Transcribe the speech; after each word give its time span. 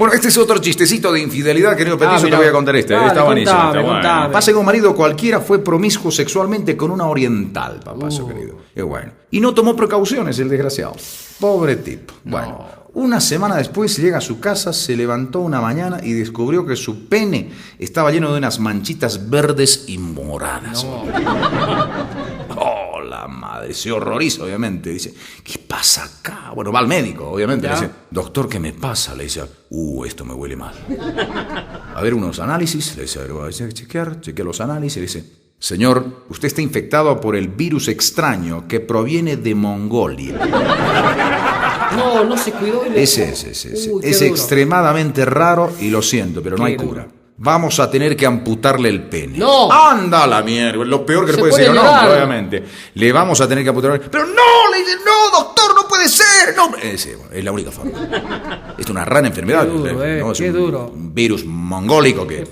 Bueno, 0.00 0.14
este 0.14 0.28
es 0.28 0.38
otro 0.38 0.56
chistecito 0.56 1.12
de 1.12 1.20
infidelidad, 1.20 1.76
querido 1.76 1.98
Petiso, 1.98 2.20
te 2.20 2.24
mira. 2.28 2.38
voy 2.38 2.46
a 2.46 2.52
contar 2.52 2.74
este. 2.74 2.94
Dale, 2.94 3.08
está 3.08 3.22
buenísimo. 3.22 3.58
contame, 3.58 3.80
está 3.80 4.16
bueno. 4.16 4.32
Pasa 4.32 4.50
que 4.50 4.56
un 4.56 4.64
marido 4.64 4.96
cualquiera 4.96 5.40
fue 5.40 5.62
promiscuo 5.62 6.10
sexualmente 6.10 6.74
con 6.74 6.90
una 6.90 7.04
oriental, 7.04 7.80
papazo 7.84 8.26
querido. 8.26 8.56
Qué 8.74 8.80
bueno. 8.80 9.12
Y 9.30 9.40
no 9.40 9.52
tomó 9.52 9.76
precauciones, 9.76 10.38
el 10.38 10.48
desgraciado. 10.48 10.94
Pobre 11.38 11.76
tipo. 11.76 12.14
Bueno, 12.24 12.64
una 12.94 13.20
semana 13.20 13.56
después 13.56 13.94
llega 13.98 14.16
a 14.16 14.22
su 14.22 14.40
casa, 14.40 14.72
se 14.72 14.96
levantó 14.96 15.40
una 15.40 15.60
mañana 15.60 16.00
y 16.02 16.14
descubrió 16.14 16.64
que 16.64 16.76
su 16.76 17.06
pene 17.06 17.50
estaba 17.78 18.10
lleno 18.10 18.32
de 18.32 18.38
unas 18.38 18.58
manchitas 18.58 19.28
verdes 19.28 19.84
y 19.86 19.98
moradas. 19.98 20.82
Oh, 20.82 21.04
la 23.10 23.26
madre, 23.28 23.74
se 23.74 23.90
horroriza, 23.92 24.44
obviamente. 24.44 24.90
Dice, 24.90 25.12
¿qué 25.44 25.58
pasa 25.58 26.04
acá? 26.04 26.52
Bueno, 26.54 26.72
va 26.72 26.78
al 26.78 26.86
médico, 26.88 27.28
obviamente. 27.28 27.66
Le 27.68 27.74
dice, 27.74 27.90
doctor, 28.10 28.48
¿qué 28.48 28.58
me 28.58 28.72
pasa? 28.72 29.14
Le 29.14 29.24
dice, 29.24 29.42
uh, 29.70 30.04
esto 30.04 30.24
me 30.24 30.32
huele 30.32 30.56
mal. 30.56 30.72
A 31.94 32.00
ver, 32.02 32.14
unos 32.14 32.38
análisis. 32.40 32.96
Le 32.96 33.02
dice, 33.02 33.18
a 33.18 33.22
ver, 33.22 33.32
voy 33.32 33.48
a 33.48 33.52
chequear, 33.72 34.20
chequea 34.20 34.44
los 34.44 34.60
análisis. 34.60 34.96
Le 34.96 35.02
dice, 35.02 35.24
señor, 35.58 36.24
usted 36.30 36.46
está 36.48 36.62
infectado 36.62 37.20
por 37.20 37.36
el 37.36 37.48
virus 37.48 37.88
extraño 37.88 38.66
que 38.66 38.80
proviene 38.80 39.36
de 39.36 39.54
Mongolia. 39.54 40.38
No, 41.96 42.24
no 42.24 42.36
se 42.36 42.52
cuidó. 42.52 42.86
y 42.86 42.90
le- 42.90 43.02
Ese 43.02 43.30
es, 43.30 43.44
ese 43.44 43.72
es. 43.74 43.88
Uy, 43.88 44.00
es 44.04 44.20
duro. 44.20 44.30
extremadamente 44.30 45.24
raro 45.24 45.72
y 45.80 45.90
lo 45.90 46.00
siento, 46.02 46.40
pero 46.42 46.56
no 46.56 46.64
hay 46.64 46.76
cura. 46.76 47.08
Vamos 47.42 47.80
a 47.80 47.90
tener 47.90 48.14
que 48.18 48.26
amputarle 48.26 48.90
el 48.90 49.04
pene. 49.04 49.38
¡No! 49.38 49.72
¡Anda 49.72 50.26
la 50.26 50.42
mierda! 50.42 50.84
Lo 50.84 51.06
peor 51.06 51.24
que 51.24 51.32
le 51.32 51.38
puede 51.38 51.52
pone 51.52 51.64
decir 51.64 51.78
hombre, 51.78 52.12
obviamente. 52.12 52.64
Le 52.92 53.12
vamos 53.12 53.40
a 53.40 53.48
tener 53.48 53.64
que 53.64 53.70
amputar 53.70 53.92
el 53.92 54.00
Pero 54.00 54.26
no, 54.26 54.70
le 54.70 54.78
dice, 54.80 54.96
no, 55.02 55.38
doctor, 55.38 55.74
no 55.74 55.79
puede 56.00 56.08
ser. 56.08 56.56
No. 56.56 56.68
Bueno, 56.70 56.84
es 57.32 57.44
la 57.44 57.52
única 57.52 57.70
forma. 57.70 58.74
Es 58.78 58.88
una 58.88 59.04
rara 59.04 59.26
enfermedad. 59.26 59.64
Qué 59.66 59.70
duro, 59.70 60.04
eh, 60.04 60.20
¿no? 60.20 60.32
Es 60.32 60.38
qué 60.38 60.50
un, 60.50 60.56
duro. 60.56 60.90
un 60.94 61.14
virus 61.14 61.44
mongólico 61.44 62.26
que 62.26 62.46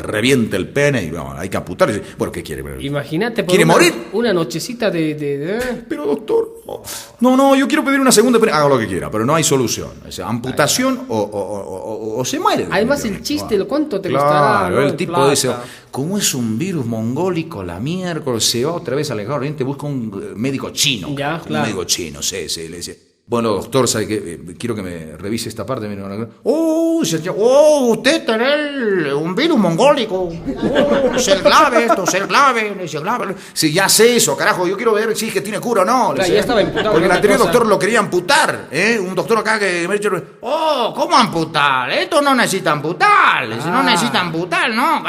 revienta 0.00 0.56
el 0.56 0.68
pene 0.68 1.02
y 1.04 1.10
bueno, 1.10 1.34
hay 1.36 1.48
que 1.48 1.56
amputar. 1.56 1.90
Bueno, 2.16 2.32
¿qué 2.32 2.42
quiere? 2.42 2.64
Imagínate. 2.84 3.44
¿Quiere 3.44 3.64
una- 3.64 3.72
morir? 3.74 3.94
Una 4.12 4.32
nochecita 4.32 4.90
de. 4.90 5.14
de- 5.14 5.38
de- 5.38 5.60
Pero 5.88 6.06
doctor, 6.06 6.62
no. 6.66 6.82
no, 7.20 7.36
no, 7.36 7.56
yo 7.56 7.66
quiero 7.68 7.84
pedir 7.84 8.00
una 8.00 8.12
segunda 8.12 8.38
pene. 8.38 8.52
Haga 8.52 8.68
lo 8.68 8.78
que 8.78 8.86
quiera, 8.86 9.10
pero 9.10 9.24
no 9.24 9.34
hay 9.34 9.44
solución. 9.44 9.90
O 10.06 10.12
sea, 10.12 10.28
amputación 10.28 11.02
o, 11.08 12.22
se 12.24 12.38
muere. 12.40 12.66
Además, 12.70 13.04
el 13.04 13.22
chiste, 13.22 13.56
Bueno. 13.56 13.66
¿cuánto 13.68 14.00
te 14.00 14.08
Claro, 14.08 14.24
costará? 14.26 14.86
el 14.86 14.96
tipo 14.96 15.12
plata. 15.12 15.30
dice, 15.30 15.50
como 15.90 16.18
es 16.18 16.34
un 16.34 16.58
virus 16.58 16.86
mongólico, 16.86 17.62
la 17.62 17.80
miércoles 17.80 18.44
se 18.44 18.64
va 18.64 18.72
otra 18.72 18.96
vez 18.96 19.10
al 19.10 19.28
Oriente, 19.30 19.64
busca 19.64 19.86
un 19.86 20.12
eh, 20.22 20.34
médico 20.36 20.70
chino. 20.70 21.14
Ya, 21.16 21.42
Un 21.46 21.60
médico 21.60 21.84
chino, 21.84 22.22
sí, 22.22 22.48
sí, 22.48 22.68
le 22.68 22.78
dice. 22.78 23.07
Bueno, 23.28 23.50
doctor, 23.50 23.86
¿sabe 23.86 24.06
qué? 24.08 24.14
Eh, 24.48 24.54
quiero 24.58 24.74
que 24.74 24.80
me 24.80 25.16
revise 25.18 25.50
esta 25.50 25.66
parte. 25.66 25.86
No. 25.86 26.26
Oh, 26.44 27.02
se- 27.04 27.20
oh, 27.28 27.88
usted 27.92 28.24
tiene 28.24 29.12
un 29.12 29.34
virus 29.34 29.58
mongólico. 29.58 30.30
Oh, 30.30 31.18
ser 31.18 31.42
grave 31.42 31.84
esto, 31.84 32.06
ser 32.06 32.26
grave, 32.26 32.72
le 32.74 32.84
dice, 32.84 32.98
grave. 33.00 33.34
Sí, 33.52 33.70
ya 33.70 33.86
sé 33.90 34.16
eso, 34.16 34.34
carajo. 34.34 34.66
Yo 34.66 34.76
quiero 34.76 34.94
ver 34.94 35.14
si 35.14 35.26
es 35.28 35.34
que 35.34 35.42
tiene 35.42 35.60
cura 35.60 35.82
o 35.82 35.84
no. 35.84 36.14
Claro, 36.14 36.32
ya 36.32 36.40
estaba 36.40 36.62
imputado 36.62 36.90
Porque 36.92 37.04
el 37.04 37.12
anterior 37.12 37.38
cosa. 37.38 37.50
doctor 37.52 37.68
lo 37.68 37.78
quería 37.78 37.98
amputar, 37.98 38.68
¿eh? 38.70 38.98
Un 38.98 39.14
doctor 39.14 39.36
acá 39.38 39.58
que 39.58 39.86
me 39.86 39.94
ha 39.94 39.98
dicho, 39.98 40.10
oh, 40.40 40.94
¿cómo 40.96 41.14
amputar? 41.14 41.90
Esto 41.90 42.22
no 42.22 42.34
necesita 42.34 42.72
amputar. 42.72 43.46
No 43.46 43.78
Ah. 43.78 43.82
necesita 43.82 44.20
amputar, 44.22 44.70
¿no? 44.70 45.02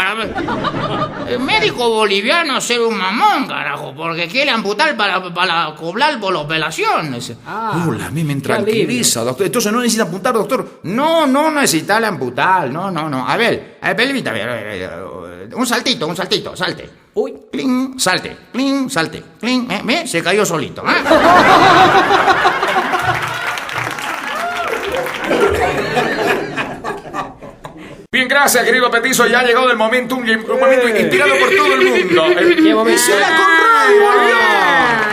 El 1.26 1.40
médico 1.40 1.88
boliviano 1.90 2.58
es 2.58 2.70
un 2.72 2.98
mamón, 2.98 3.48
carajo, 3.48 3.94
porque 3.96 4.28
quiere 4.28 4.52
amputar 4.52 4.98
para, 4.98 5.34
para 5.34 5.74
cobrar 5.76 6.20
por 6.20 6.34
la 6.34 6.40
operación. 6.40 7.14
Dice, 7.14 7.38
Ah, 7.48 7.86
Hola, 7.88 8.09
a 8.10 8.12
mí 8.12 8.24
me 8.24 8.36
tranquiliza, 8.42 9.24
doctor. 9.24 9.46
Entonces 9.46 9.72
no 9.72 9.82
necesita 9.82 10.04
amputar, 10.04 10.34
doctor. 10.34 10.80
No, 10.84 11.28
no 11.28 11.52
necesita 11.52 11.98
amputar, 11.98 12.68
no, 12.68 12.90
no, 12.90 13.08
no. 13.08 13.30
A 13.30 13.38
ver, 13.38 13.78
a 13.80 13.90
ver, 13.90 13.96
permítame, 13.96 14.42
a 14.42 14.48
ver, 14.48 14.58
a 14.58 14.64
ver, 14.64 14.84
a 14.84 14.96
ver, 14.96 15.56
un 15.56 15.68
saltito, 15.68 16.08
un 16.08 16.16
saltito, 16.16 16.56
salte. 16.56 16.90
Uy. 17.14 17.36
Cling, 17.52 18.00
salte, 18.00 18.36
cling, 18.52 18.90
salte, 18.90 19.24
cling, 19.40 19.70
¿eh? 19.70 19.82
¿Ve? 19.84 20.08
Se 20.08 20.24
cayó 20.24 20.44
solito. 20.44 20.84
¿eh? 20.88 21.04
Bien, 28.12 28.28
gracias, 28.28 28.66
querido 28.66 28.90
Petizo. 28.90 29.28
Ya 29.28 29.42
ha 29.42 29.44
llegado 29.44 29.70
el 29.70 29.78
momento, 29.78 30.16
un, 30.16 30.28
un 30.28 30.60
momento 30.60 30.90
inspirado 30.90 31.32
por 31.40 31.50
todo 31.56 31.74
el 31.76 31.86
mundo. 31.86 32.24
Qué 32.56 32.74
momento. 32.74 33.02
¡Se 33.04 33.20
la 33.20 33.28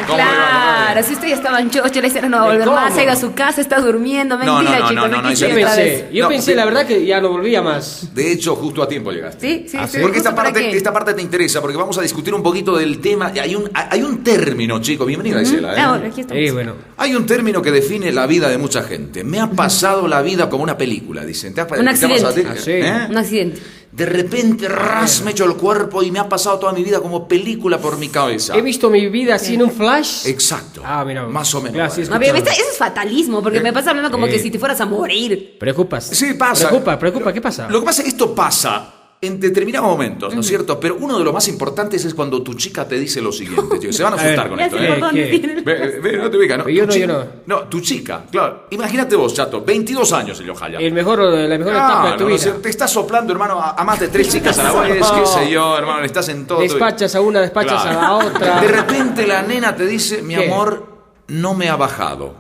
Conrad 0.07 0.66
Ah, 0.97 1.03
¿Cómo 1.03 1.03
le 1.03 1.03
va, 1.03 1.03
claro. 1.03 1.07
Si 1.07 1.13
usted 1.15 1.29
ya 1.29 1.35
estaba 1.35 1.61
en 1.61 1.71
chocho, 1.71 2.01
le 2.01 2.09
hicieron 2.09 2.31
no 2.31 2.39
va 2.39 2.43
a 2.45 2.47
volver 2.47 2.67
más, 2.69 2.95
se 2.95 3.01
ha 3.01 3.05
ido 3.05 3.13
a 3.13 3.17
su 3.17 3.35
casa, 3.35 3.61
está 3.61 3.81
durmiendo. 3.81 4.37
No, 4.39 4.59
Mentira, 4.59 4.79
no, 4.79 4.85
no, 4.85 4.89
chicos, 4.89 5.11
no, 5.11 5.23
no, 5.23 5.33
Yo 5.33 5.49
pensé, 5.55 5.83
vez. 5.85 6.05
yo 6.13 6.23
No, 6.25 6.29
pensé 6.29 6.51
de- 6.53 6.57
la 6.57 6.65
verdad 6.65 6.87
que 6.87 7.05
ya 7.07 7.21
no 7.21 7.29
volvía 7.31 7.63
más. 7.63 8.15
De 8.15 8.33
hecho, 8.33 8.57
justo 8.57 8.83
a 8.83 8.89
tiempo 8.89 9.13
llegaste. 9.13 9.47
Sí, 9.47 9.69
sí, 9.69 9.77
Ah, 9.81 9.87
sí. 9.87 9.99
Porque 10.01 10.19
esta 10.19 10.35
parte, 10.35 10.61
qué. 10.71 10.77
esta 10.77 10.93
parte 10.93 11.15
te 11.15 11.23
interesa, 11.23 11.61
porque 11.61 11.77
vamos 11.77 11.97
a 11.99 12.03
discutir 12.03 12.33
un 12.35 12.43
poquito 12.43 12.77
del 12.77 13.01
tema. 13.01 13.33
Hay 13.41 13.55
un, 13.55 13.71
hay 13.75 14.03
un 14.03 14.23
término, 14.25 14.81
chicos. 14.81 15.07
Bienvenida, 15.07 15.43
Isela. 15.43 15.75
¿eh? 15.75 15.77
Ah, 15.79 15.89
bueno, 15.91 16.07
aquí 16.07 16.21
estamos. 16.23 16.43
Sí, 16.45 16.51
bueno. 16.51 16.75
Hay 16.97 17.15
un 17.15 17.27
término 17.27 17.61
que 17.63 17.71
define 17.71 18.11
la 18.13 18.27
vida 18.27 18.49
de 18.49 18.59
mucha 18.59 18.83
gente. 18.83 19.25
Me 19.25 19.41
ha 19.41 19.51
pasado 19.51 20.09
la 20.09 20.23
vida 20.23 20.49
como 20.49 20.63
una 20.63 20.77
película, 20.79 21.25
dicen. 21.25 21.55
¿Te 21.55 21.61
ha, 21.61 21.65
Un 21.65 21.71
te 21.71 21.77
ha 21.77 22.09
pasado 22.09 22.29
a 22.29 22.35
ti? 22.35 22.41
accidente. 22.41 22.49
Ah, 22.49 22.57
sí. 22.57 22.71
¿Eh? 22.73 23.07
Un 23.11 23.19
accidente. 23.19 23.61
De 23.97 24.05
repente, 24.05 24.69
ras, 24.69 25.23
me 25.23 25.31
echo 25.31 25.47
el 25.47 25.55
cuerpo 25.57 26.03
y 26.03 26.11
me 26.11 26.19
ha 26.19 26.29
pasado 26.29 26.59
toda 26.59 26.75
mi 26.75 26.85
vida 26.85 27.01
como 27.01 27.27
película 27.27 27.79
por 27.79 27.97
mi 27.97 28.11
cabeza. 28.11 28.55
He 28.55 28.61
visto 28.61 28.91
mi 28.91 29.09
vida 29.09 29.37
así 29.37 29.55
en 29.55 29.63
un 29.63 29.71
flash. 29.71 30.27
Exacto. 30.27 30.83
Ah, 30.85 31.03
mira. 31.03 31.23
Más 31.27 31.55
o 31.55 31.63
menos. 31.63 31.77
Gracias. 31.77 32.11
No, 32.11 32.19
pero 32.19 32.37
eso 32.37 32.51
es 32.51 32.77
fatalismo, 32.77 33.43
porque 33.43 33.61
me 33.61 33.73
pasa 33.73 33.91
hablando 33.91 34.11
como 34.11 34.27
Sí. 34.27 34.33
que 34.33 34.39
si 34.39 34.51
te 34.51 34.59
fueras 34.59 34.79
a 34.83 34.85
morir. 34.85 35.57
Preocupas. 35.59 36.05
Sí, 36.09 36.35
pasa. 36.35 36.69
Preocupa, 36.69 36.99
preocupa. 36.99 37.33
¿Qué 37.33 37.41
pasa? 37.41 37.69
Lo 37.71 37.81
que 37.81 37.87
pasa 37.87 38.03
es 38.03 38.05
que 38.05 38.11
esto 38.11 38.35
pasa 38.35 38.96
en 39.27 39.41
determinados 39.41 39.89
momentos, 39.89 40.35
¿no 40.35 40.41
es 40.41 40.47
cierto? 40.47 40.79
Pero 40.81 40.97
uno 41.01 41.19
de 41.19 41.25
los 41.25 41.33
más 41.35 41.47
importantes 41.49 42.05
es 42.05 42.15
cuando 42.15 42.43
tu 42.43 42.55
chica 42.55 42.87
te 42.87 42.99
dice 42.99 43.21
lo 43.21 43.33
siguiente, 43.33 43.79
tío. 43.81 43.93
Se 43.93 44.03
van 44.03 44.15
a 44.15 44.17
A 44.17 44.23
ver, 44.23 44.27
asustar 44.33 44.49
con 44.51 44.61
esto, 44.61 44.77
¿eh? 44.79 45.63
Ve, 45.65 46.01
ve, 46.03 46.17
no 46.19 46.31
te 46.31 46.37
ubicas, 46.37 46.59
¿no? 46.59 46.69
Yo 46.69 46.83
Tu 46.83 46.87
no, 46.87 46.93
chica- 46.93 47.07
yo 47.07 47.25
no. 47.47 47.59
tu 47.69 47.81
chica, 47.81 48.25
claro. 48.31 48.67
Imagínate 48.71 49.17
vos, 49.17 49.35
chato, 49.35 49.63
22 49.65 50.13
años 50.13 50.41
el 50.41 50.51
Ojaya. 50.51 50.79
El 50.79 50.93
mejor, 50.93 51.19
la 51.21 51.59
mejor 51.59 51.73
etapa 51.73 52.11
de 52.13 52.17
tu 52.19 52.29
no, 52.29 52.35
vida. 52.37 52.57
te 52.63 52.69
estás 52.69 52.91
soplando, 52.91 53.33
hermano, 53.33 53.61
a, 53.61 53.71
a 53.73 53.85
más 53.85 54.01
de 54.01 54.09
tres 54.09 54.29
chicas 54.29 54.59
a 54.59 54.63
la 54.73 54.81
vez, 54.83 55.05
qué 55.07 55.27
sé 55.45 55.51
yo, 55.51 55.77
hermano, 55.77 56.01
le 56.01 56.07
estás 56.07 56.29
en 56.29 56.47
todo. 56.47 56.61
Despachas 56.61 57.15
a 57.15 57.21
una, 57.21 57.41
despachas 57.41 57.85
a 57.87 57.93
la 57.93 58.15
otra. 58.15 58.61
De 58.61 58.69
repente 58.69 59.27
la 59.27 59.43
nena 59.43 59.75
te 59.75 59.87
dice, 59.87 60.23
mi 60.23 60.35
¿Qué? 60.35 60.47
amor, 60.47 60.87
no 61.29 61.55
me 61.55 61.69
ha 61.69 61.77
bajado. 61.77 62.35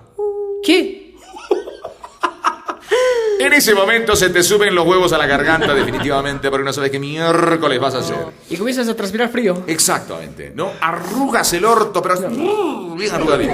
¿Qué? 0.64 0.95
En 3.38 3.52
ese 3.52 3.74
momento 3.74 4.16
se 4.16 4.30
te 4.30 4.42
suben 4.42 4.74
los 4.74 4.86
huevos 4.86 5.12
a 5.12 5.18
la 5.18 5.26
garganta 5.26 5.74
definitivamente 5.74 6.50
porque 6.50 6.64
no 6.64 6.72
sabes 6.72 6.90
qué 6.90 6.98
miércoles 6.98 7.78
vas 7.80 7.94
a 7.94 7.98
hacer. 7.98 8.16
Y 8.48 8.56
comienzas 8.56 8.88
a 8.88 8.96
transpirar 8.96 9.28
frío. 9.28 9.62
Exactamente, 9.66 10.52
¿no? 10.54 10.72
Arrugas 10.80 11.52
el 11.52 11.64
orto, 11.64 12.00
pero 12.02 12.16
bien 12.96 13.12
arrugadito. 13.14 13.52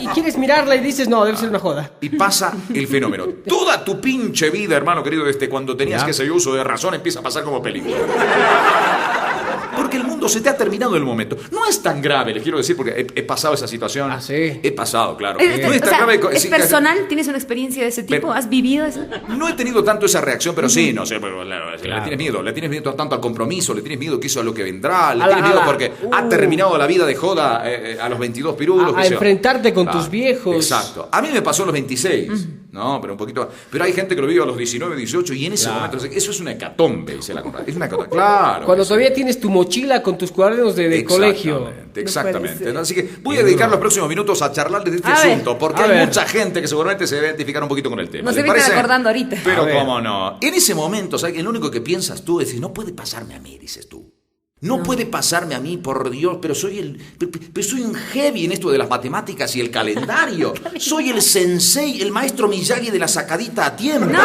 Y, 0.00 0.04
y 0.04 0.06
quieres 0.08 0.36
mirarla 0.38 0.74
y 0.76 0.80
dices, 0.80 1.08
no, 1.08 1.24
debe 1.24 1.36
ser 1.36 1.48
una 1.50 1.58
joda. 1.58 1.90
Y 2.00 2.08
pasa 2.10 2.52
el 2.72 2.86
fenómeno. 2.86 3.26
Toda 3.46 3.84
tu 3.84 4.00
pinche 4.00 4.50
vida, 4.50 4.76
hermano 4.76 5.02
querido, 5.02 5.26
este, 5.28 5.48
cuando 5.48 5.76
tenías 5.76 6.00
Ya. 6.00 6.04
que 6.06 6.10
ese 6.12 6.30
uso 6.30 6.54
de 6.54 6.64
razón, 6.64 6.94
empieza 6.94 7.20
a 7.20 7.22
pasar 7.22 7.44
como 7.44 7.62
película. 7.62 7.96
Porque 9.80 9.96
el 9.96 10.04
mundo 10.04 10.28
se 10.28 10.40
te 10.40 10.48
ha 10.48 10.56
terminado 10.56 10.94
el 10.96 11.04
momento. 11.04 11.36
No 11.50 11.66
es 11.66 11.82
tan 11.82 12.00
grave, 12.02 12.34
les 12.34 12.42
quiero 12.42 12.58
decir, 12.58 12.76
porque 12.76 13.06
he, 13.14 13.20
he 13.20 13.22
pasado 13.22 13.54
esa 13.54 13.66
situación. 13.66 14.10
Ah, 14.10 14.20
sí. 14.20 14.60
He 14.62 14.72
pasado, 14.72 15.16
claro. 15.16 15.38
Es, 15.38 15.60
No 15.62 15.72
es 15.72 15.78
o 15.78 15.80
tan 15.80 15.88
sea, 15.88 15.98
grave. 15.98 16.20
co- 16.20 16.30
¿es 16.30 16.42
sí, 16.42 16.48
personal? 16.48 17.06
¿Tienes 17.08 17.26
una 17.28 17.38
experiencia 17.38 17.82
de 17.82 17.88
ese 17.88 18.02
tipo? 18.02 18.20
Pero- 18.28 18.32
¿Has 18.32 18.48
vivido 18.48 18.84
eso? 18.86 19.04
No 19.28 19.48
he 19.48 19.54
tenido 19.54 19.82
tanto 19.82 20.06
esa 20.06 20.20
reacción, 20.20 20.54
pero 20.54 20.68
sí, 20.68 20.92
no 20.92 21.06
sé, 21.06 21.18
pero 21.20 21.44
la- 21.44 21.70
le 21.72 21.78
Claro. 21.78 22.02
tienes 22.02 22.18
miedo, 22.18 22.42
le 22.42 22.52
tienes 22.52 22.70
miedo 22.70 22.94
tanto 22.94 23.14
al 23.14 23.20
compromiso, 23.20 23.72
le 23.74 23.80
tienes 23.82 23.98
miedo 23.98 24.20
que 24.20 24.26
eso 24.26 24.40
a 24.40 24.44
lo 24.44 24.52
que 24.54 24.62
vendrá, 24.62 25.14
le 25.14 25.24
A 25.24 25.26
la- 25.26 25.34
tienes 25.34 25.50
miedo 25.52 25.62
porque 25.66 25.92
ha 26.12 26.24
uh. 26.24 26.28
terminado 26.28 26.76
la 26.76 26.86
vida 26.86 27.06
de 27.06 27.14
joda 27.14 27.62
eh, 27.68 27.92
eh, 27.94 27.98
a 28.00 28.08
los 28.08 28.18
22 28.18 28.54
pirulos. 28.56 28.94
A- 28.96 29.00
a 29.00 29.06
enfrentarte 29.06 29.72
con 29.72 29.90
tus 29.90 30.08
viejos. 30.10 30.54
Exacto. 30.56 31.08
A 31.10 31.22
mí 31.22 31.28
me 31.32 31.42
pasó 31.42 31.62
a 31.62 31.66
los 31.66 31.72
26, 31.72 32.30
no, 32.72 33.00
pero 33.00 33.14
un 33.14 33.18
poquito. 33.18 33.48
Pero 33.70 33.84
hay 33.84 33.92
gente 33.92 34.14
que 34.14 34.20
lo 34.20 34.28
vive 34.28 34.42
a 34.42 34.46
los 34.46 34.56
19, 34.56 34.94
18 34.96 35.34
y 35.34 35.46
en 35.46 35.54
ese 35.54 35.64
Claro. 35.66 35.86
momento, 35.88 36.06
eso 36.16 36.30
es 36.30 36.40
una 36.40 36.52
hecatombe, 36.52 37.16
dice 37.16 37.34
la 37.34 37.42
compra. 37.42 37.64
Es 37.66 37.74
una 37.74 37.86
hecatombe, 37.86 38.10
claro. 38.10 38.66
Cuando 38.66 38.84
que 38.84 38.88
sí. 46.26 46.26
gente 46.26 46.62
que 46.62 46.68
seguramente 46.68 47.06
se 47.06 47.16
va 47.16 47.22
a 47.22 47.24
identificar 47.26 47.62
un 47.62 47.68
poquito 47.68 47.90
con 47.90 47.98
el 47.98 48.08
tema. 48.08 48.24
Nos 48.26 48.36
¿Les 48.36 48.44
debe 48.44 48.58
estar 48.58 48.70
parece? 48.70 48.78
acordando 48.80 49.08
ahorita. 49.08 49.36
Pero 49.42 49.62
A 49.62 49.70
cómo 49.70 50.00
no. 50.00 50.38
En 50.40 50.54
ese 50.54 50.74
momento, 50.74 51.18
¿sabes? 51.18 51.38
El 51.38 51.48
único 51.48 51.70
que 51.70 51.80
piensas 51.80 52.22
tú 52.24 52.40
es, 52.40 52.54
no 52.60 52.72
puede 52.72 52.92
pasarme 52.92 53.34
a 53.34 53.40
mí, 53.40 53.58
dices 53.58 53.88
tú. 53.88 54.12
No, 54.62 54.82
puede 54.82 55.06
pasarme 55.06 55.54
a 55.54 55.60
mí, 55.60 55.78
por 55.78 56.10
Dios, 56.10 56.36
pero 56.42 56.54
soy 56.54 56.78
el 56.78 57.00
pero, 57.18 57.66
soy 57.66 57.80
un 57.80 57.94
heavy 57.94 58.44
en 58.44 58.52
esto 58.52 58.70
de 58.70 58.76
las 58.76 58.90
matemáticas 58.90 59.56
y 59.56 59.60
el 59.60 59.70
calendario. 59.70 60.52
soy 60.78 61.08
el 61.08 61.22
sensei, 61.22 62.02
el 62.02 62.12
maestro 62.12 62.46
Miyagi 62.46 62.90
de 62.90 62.98
la 62.98 63.08
sacadita 63.08 63.66
a 63.66 63.76
tiempo. 63.76 64.10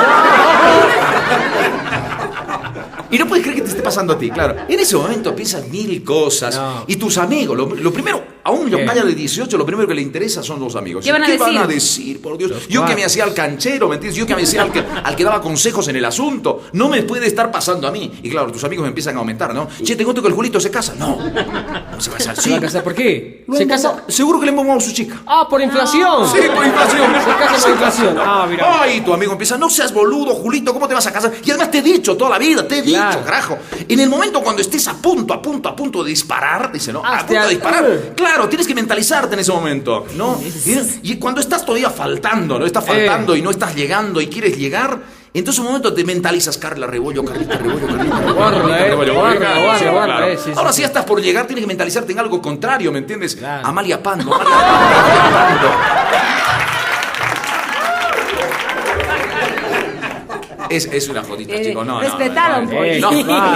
Y 3.11 3.19
no 3.19 3.27
puedes 3.27 3.43
creer 3.43 3.57
que 3.57 3.61
te 3.61 3.69
esté 3.69 3.83
pasando 3.83 4.13
a 4.13 4.17
ti, 4.17 4.31
claro. 4.31 4.55
En 4.67 4.79
ese 4.79 4.95
momento 4.97 5.33
piensas 5.35 5.67
mil 5.69 6.03
cosas. 6.03 6.55
No. 6.55 6.85
Y 6.87 6.95
tus 6.95 7.17
amigos, 7.19 7.55
lo, 7.55 7.67
lo 7.67 7.93
primero, 7.93 8.34
A 8.45 8.51
un 8.51 8.69
¿Qué? 8.69 8.77
yocaya 8.79 9.03
de 9.03 9.15
18 9.15 9.57
lo 9.57 9.65
primero 9.65 9.87
que 9.87 9.95
le 9.95 10.03
interesa 10.03 10.43
son 10.43 10.59
los 10.59 10.75
amigos. 10.75 11.03
¿Qué 11.03 11.11
van 11.11 11.23
a 11.23 11.37
van 11.37 11.57
a 11.57 11.67
decir? 11.67 12.05
decir? 12.05 12.21
Por 12.21 12.37
Dios. 12.37 12.51
Los 12.51 12.67
Yo 12.67 12.85
que 12.85 12.93
me 12.95 13.03
hacía 13.03 13.23
al 13.23 13.33
canchero, 13.33 13.89
¿me 13.89 13.95
entiendes? 13.95 14.15
Yo 14.19 14.27
que 14.27 14.35
me 14.35 14.43
hacía 14.43 14.61
al 14.61 14.71
que, 14.71 14.83
al 15.03 15.15
que 15.15 15.23
daba 15.23 15.41
consejos 15.41 15.87
en 15.87 15.95
el 15.95 16.05
asunto. 16.05 16.61
No 16.73 16.87
me 16.87 17.01
puede 17.01 17.25
estar 17.25 17.49
pasando 17.49 17.87
a 17.87 17.91
mí. 17.91 18.19
Y 18.21 18.29
claro, 18.29 18.51
tus 18.51 18.63
amigos 18.63 18.83
me 18.83 18.89
empiezan 18.89 19.15
a 19.15 19.19
aumentar, 19.19 19.51
¿no? 19.51 19.67
Che, 19.83 19.95
te 19.95 20.03
cuento 20.03 20.21
que 20.21 20.27
el 20.27 20.35
Julito 20.35 20.59
se 20.59 20.69
casa. 20.69 20.93
No. 20.93 21.17
No 21.17 21.99
se 21.99 22.11
va 22.11 22.17
a 22.17 22.19
casar. 22.19 22.37
¿Se 22.37 22.51
va 22.51 22.57
a 22.57 22.61
casar 22.61 22.83
por 22.83 22.93
qué? 22.93 23.43
Lo 23.47 23.57
¿Se 23.57 23.65
casa? 23.65 24.03
Seguro 24.09 24.39
que 24.39 24.45
le 24.45 24.51
embomó 24.51 24.75
a 24.75 24.79
su 24.79 24.91
chica. 24.93 25.23
Ah, 25.25 25.47
por 25.49 25.59
inflación. 25.59 26.27
Sí, 26.29 26.37
por 26.53 26.65
inflación. 26.65 27.13
Se 27.25 27.31
casa 27.31 27.61
por 27.61 27.71
inflación. 27.71 28.17
Ah, 28.19 28.45
mira. 28.47 28.81
Ay, 28.81 29.01
tu 29.01 29.11
amigo 29.11 29.31
empieza, 29.31 29.57
no 29.57 29.71
seas 29.71 29.91
boludo, 29.91 30.35
Julito, 30.35 30.71
¿cómo 30.71 30.87
te 30.87 30.93
vas 30.93 31.07
a 31.07 31.11
casar? 31.11 31.33
Y 31.43 31.49
además 31.49 31.71
te 31.71 31.79
he 31.79 31.81
dicho 31.81 32.15
toda 32.15 32.29
la 32.29 32.37
vida, 32.37 32.67
te 32.67 32.77
he 32.77 32.81
dicho, 32.83 33.23
carajo. 33.25 33.57
En 33.87 33.99
el 33.99 34.07
momento 34.09 34.41
cuando 34.41 34.61
estés 34.61 34.87
a 34.87 34.93
punto, 34.93 35.33
a 35.33 35.41
punto, 35.41 35.67
a 35.69 35.75
punto 35.75 36.03
de 36.03 36.11
disparar, 36.11 36.71
dice, 36.71 36.93
¿no? 36.93 37.03
A 37.03 37.15
Hazte 37.17 37.33
punto 37.33 37.47
de 37.47 37.49
disparar. 37.55 38.13
Claro, 38.15 38.34
tienes 38.49 38.67
que 38.67 38.75
mentalizarte 38.75 39.33
en 39.33 39.39
ese 39.39 39.51
momento, 39.51 40.05
¿no? 40.15 40.39
Y, 41.01 41.11
y 41.11 41.15
cuando 41.17 41.41
estás 41.41 41.65
todavía 41.65 41.89
faltando, 41.89 42.59
¿no? 42.59 42.65
Estás 42.65 42.85
faltando 42.85 43.33
Eh. 43.35 43.39
y 43.39 43.41
no 43.41 43.49
estás 43.51 43.73
llegando 43.75 44.21
y 44.21 44.27
quieres 44.27 44.57
llegar, 44.57 44.99
entonces 45.33 45.59
un 45.59 45.65
momento 45.67 45.93
te 45.93 46.03
mentalizas, 46.05 46.57
Carla 46.57 46.87
Rebollo, 46.87 47.23
Carlita 47.25 47.57
Rebollo, 47.57 47.87
Carlita 47.87 48.19
Rebollo. 48.19 49.21
Carlita 49.21 49.35
eh, 49.35 49.37
claro, 49.37 49.77
sí, 49.77 49.83
claro. 49.85 50.27
eh, 50.27 50.37
Ahora 50.55 50.71
sí. 50.71 50.77
si 50.77 50.83
estás 50.83 51.05
por 51.05 51.21
llegar, 51.21 51.45
tienes 51.47 51.63
que 51.63 51.67
mentalizarte 51.67 52.11
en 52.13 52.19
algo 52.19 52.41
contrario, 52.41 52.91
¿me 52.91 52.99
entiendes? 52.99 53.35
Claro. 53.35 53.67
Amalia 53.67 54.01
Pando, 54.03 54.33
Amalia 54.33 54.55
Pando. 55.33 55.69
Es, 60.69 60.85
es 60.91 61.07
una 61.09 61.21
jodita, 61.23 61.53
Eh, 61.53 61.65
chicos. 61.67 61.85
No, 61.85 61.93
no, 61.95 62.01
respetaron, 62.01 62.65
no, 62.65 62.71
pues. 62.77 62.99
no, 63.01 63.11
Eh, 63.11 63.23
no. 63.23 63.55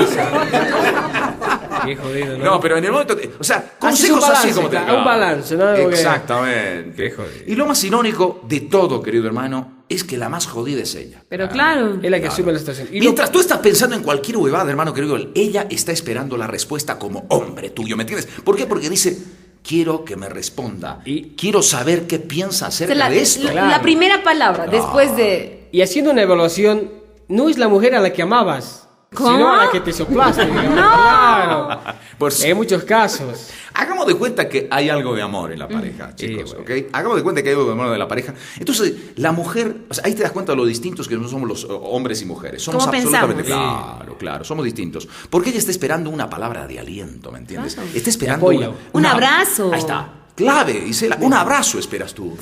Jodido, 1.95 2.37
¿no? 2.37 2.43
No, 2.45 2.59
pero 2.59 2.77
en 2.77 2.85
el 2.85 2.91
momento. 2.91 3.15
O 3.39 3.43
sea, 3.43 3.57
Haces 3.57 3.77
consejos 3.79 4.21
balance, 4.21 4.47
así 4.47 4.55
como 4.55 4.69
te 4.69 4.77
claro, 4.77 4.97
un 4.99 5.05
balance, 5.05 5.55
¿no? 5.57 5.73
Exactamente. 5.73 7.03
Qué 7.03 7.11
jodido. 7.11 7.43
Y 7.47 7.55
lo 7.55 7.65
más 7.65 7.83
irónico 7.83 8.41
de 8.47 8.61
todo, 8.61 9.01
querido 9.01 9.27
hermano, 9.27 9.79
es 9.89 10.03
que 10.03 10.17
la 10.17 10.29
más 10.29 10.45
jodida 10.47 10.81
es 10.83 10.93
ella. 10.95 11.23
Pero 11.27 11.49
claro. 11.49 11.99
Es 12.01 12.11
la 12.11 12.19
que 12.19 12.27
asume 12.27 12.51
la 12.53 12.59
situación. 12.59 12.87
Y 12.91 12.97
lo- 12.97 13.03
Mientras 13.05 13.31
tú 13.31 13.39
estás 13.39 13.57
pensando 13.59 13.95
en 13.95 14.03
cualquier 14.03 14.37
huevada, 14.37 14.69
hermano 14.69 14.93
querido, 14.93 15.17
ella 15.33 15.65
está 15.69 15.91
esperando 15.91 16.37
la 16.37 16.47
respuesta 16.47 16.99
como 16.99 17.25
hombre 17.29 17.71
tuyo, 17.71 17.97
¿me 17.97 18.03
entiendes? 18.03 18.27
¿Por 18.43 18.55
qué? 18.55 18.65
Porque 18.67 18.89
dice, 18.89 19.17
quiero 19.63 20.05
que 20.05 20.15
me 20.15 20.29
responda. 20.29 21.01
Y- 21.05 21.35
quiero 21.35 21.61
saber 21.63 22.05
qué 22.07 22.19
piensa 22.19 22.67
acerca 22.67 22.93
la, 22.95 23.09
de 23.09 23.21
esto. 23.21 23.43
la- 23.45 23.51
Claro. 23.51 23.67
la 23.69 23.81
primera 23.81 24.23
palabra 24.23 24.67
después 24.67 25.15
de. 25.15 25.67
Y 25.71 25.81
haciendo 25.81 26.11
una 26.11 26.21
evaluación, 26.23 26.91
no 27.27 27.47
es 27.49 27.57
la 27.57 27.67
mujer 27.67 27.95
a 27.95 27.99
la 27.99 28.11
que 28.13 28.21
amabas, 28.23 28.88
¿Cómo? 29.13 29.31
sino 29.31 29.51
a 29.53 29.65
la 29.65 29.71
que 29.71 29.79
te 29.81 29.91
soplaste. 29.91 30.45
No. 30.69 30.71
Claro. 30.71 31.79
Pues- 32.17 32.43
En 32.43 32.55
muchos 32.57 32.83
casos. 32.83 33.49
Hagamos 33.73 34.05
de 34.07 34.15
cuenta 34.15 34.47
que 34.49 34.67
hay 34.69 34.89
algo 34.89 35.15
de 35.15 35.21
amor 35.21 35.51
en 35.51 35.59
la 35.59 35.67
pareja, 35.67 36.13
chicos, 36.15 36.53
¿ok? 36.59 36.69
Hagamos 36.91 37.17
de 37.17 37.23
cuenta 37.23 37.41
que 37.41 37.49
hay 37.49 37.55
algo 37.55 37.65
de 37.67 37.71
amor 37.73 37.93
en 37.93 37.99
la 37.99 38.07
pareja. 38.07 38.33
Entonces, 38.57 38.93
la 39.15 39.31
mujer, 39.31 39.83
o 39.89 39.93
sea, 39.93 40.03
ahí 40.05 40.13
te 40.13 40.23
das 40.23 40.31
cuenta 40.31 40.51
de 40.51 40.57
lo 40.57 40.65
distintos 40.65 41.07
que 41.07 41.15
no 41.15 41.27
somos 41.27 41.47
los 41.47 41.63
eh, 41.63 41.67
hombres 41.69 42.21
y 42.21 42.25
mujeres. 42.25 42.61
Somos 42.61 42.85
¿Cómo 42.85 42.95
absolutamente 42.95 43.43
pensamos? 43.43 43.95
claro, 43.95 44.17
claro, 44.17 44.43
somos 44.43 44.65
distintos. 44.65 45.07
Porque 45.29 45.49
ella 45.49 45.59
está 45.59 45.71
esperando 45.71 46.09
una 46.09 46.29
palabra 46.29 46.67
de 46.67 46.79
aliento, 46.79 47.31
¿me 47.31 47.39
entiendes? 47.39 47.75
Claro. 47.75 47.89
Está 47.93 48.09
esperando. 48.09 48.75
Un 48.91 49.05
abrazo. 49.05 49.71
Ahí 49.73 49.79
está. 49.79 50.18
Clave, 50.43 50.83
Isela, 50.87 51.17
un 51.21 51.33
abrazo 51.33 51.79
esperas 51.79 52.13
tú. 52.13 52.35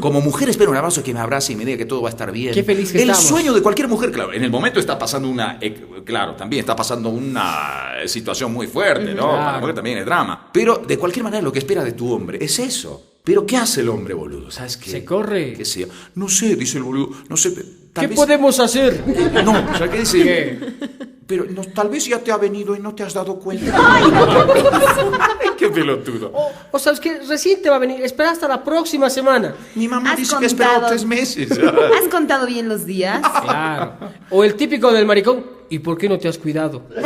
Como 0.00 0.20
mujer 0.20 0.48
espero 0.50 0.70
un 0.70 0.76
abrazo 0.76 1.02
que 1.02 1.14
me 1.14 1.20
abrace 1.20 1.52
y 1.52 1.56
me 1.56 1.64
diga 1.64 1.78
que 1.78 1.86
todo 1.86 2.02
va 2.02 2.08
a 2.08 2.12
estar 2.12 2.30
bien. 2.30 2.52
Qué 2.54 2.62
feliz 2.62 2.92
que 2.92 3.02
El 3.02 3.10
estamos. 3.10 3.26
sueño 3.28 3.54
de 3.54 3.62
cualquier 3.62 3.88
mujer, 3.88 4.12
claro, 4.12 4.32
en 4.32 4.44
el 4.44 4.50
momento 4.50 4.78
está 4.80 4.98
pasando 4.98 5.28
una, 5.28 5.58
eh, 5.60 5.74
claro, 6.04 6.34
también 6.34 6.60
está 6.60 6.76
pasando 6.76 7.08
una 7.08 7.92
situación 8.06 8.52
muy 8.52 8.66
fuerte, 8.66 9.14
¿no? 9.14 9.28
Para 9.30 9.52
la 9.52 9.58
mujer 9.60 9.74
también 9.74 9.98
es 9.98 10.04
drama. 10.04 10.48
Pero 10.52 10.76
de 10.86 10.98
cualquier 10.98 11.24
manera 11.24 11.42
lo 11.42 11.50
que 11.52 11.58
espera 11.60 11.82
de 11.82 11.92
tu 11.92 12.12
hombre 12.12 12.38
es 12.40 12.58
eso. 12.58 13.04
Pero 13.24 13.44
¿qué 13.46 13.56
hace 13.56 13.80
el 13.82 13.88
hombre, 13.90 14.14
boludo? 14.14 14.50
¿Sabes 14.50 14.76
qué? 14.76 14.90
Se 14.90 15.04
corre. 15.04 15.52
¿Qué 15.54 15.64
sé? 15.64 15.86
No 16.14 16.28
sé, 16.28 16.56
dice 16.56 16.78
el 16.78 16.84
boludo. 16.84 17.10
No 17.28 17.36
sé. 17.36 17.52
¿Qué 17.94 18.06
vez- 18.06 18.16
podemos 18.16 18.58
hacer? 18.60 19.02
Eh, 19.06 19.42
No, 19.44 19.52
o 19.52 19.76
sea, 19.76 19.90
¿qué 19.90 19.98
dice? 20.00 20.22
¿Qué? 20.22 21.08
Pero 21.28 21.44
no, 21.44 21.60
tal 21.62 21.90
vez 21.90 22.06
ya 22.06 22.18
te 22.20 22.32
ha 22.32 22.38
venido 22.38 22.74
y 22.74 22.80
no 22.80 22.94
te 22.94 23.02
has 23.02 23.12
dado 23.12 23.38
cuenta. 23.38 23.76
¡Qué 25.58 25.68
pelotudo! 25.68 26.30
O, 26.32 26.52
o 26.70 26.78
sabes 26.78 27.00
que 27.00 27.18
recién 27.20 27.60
te 27.60 27.68
va 27.68 27.76
a 27.76 27.78
venir. 27.78 28.00
Espera 28.02 28.30
hasta 28.30 28.48
la 28.48 28.64
próxima 28.64 29.10
semana. 29.10 29.54
Mi 29.74 29.88
mamá 29.88 30.12
¿Has 30.12 30.16
dice 30.16 30.36
que 30.38 30.44
ha 30.44 30.46
esperado 30.46 30.74
contado? 30.76 30.92
tres 30.94 31.04
meses. 31.04 31.50
¿Has 32.02 32.08
contado 32.10 32.46
bien 32.46 32.66
los 32.68 32.86
días? 32.86 33.20
Claro. 33.42 33.92
O 34.30 34.42
el 34.42 34.54
típico 34.54 34.90
del 34.90 35.04
maricón. 35.04 35.44
¿Y 35.68 35.80
por 35.80 35.98
qué 35.98 36.08
no 36.08 36.18
te 36.18 36.28
has 36.28 36.38
cuidado? 36.38 36.84
¡Qué 36.88 37.02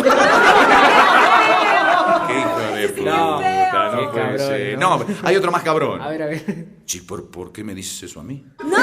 hijo 2.38 2.58
de 2.76 2.88
puta! 2.90 3.10
No, 3.10 3.40
No, 3.40 4.12
cabrón, 4.12 4.38
ser. 4.38 4.78
¿no? 4.78 4.98
No, 4.98 5.06
hay 5.24 5.34
otro 5.36 5.50
más 5.50 5.64
cabrón. 5.64 6.00
A 6.00 6.08
ver, 6.08 6.22
a 6.22 6.26
ver. 6.26 6.66
Sí, 6.86 7.00
¿por, 7.00 7.28
por 7.28 7.50
qué 7.50 7.64
me 7.64 7.74
dices 7.74 8.04
eso 8.04 8.20
a 8.20 8.22
mí? 8.22 8.44
No, 8.62 8.76